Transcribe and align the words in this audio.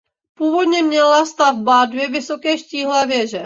Původně 0.33 0.83
měla 0.83 1.25
stavba 1.25 1.85
dvě 1.85 2.07
vysoké 2.09 2.57
štíhlé 2.57 3.07
věže. 3.07 3.39